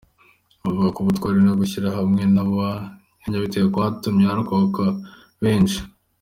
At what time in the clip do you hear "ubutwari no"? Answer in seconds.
1.01-1.53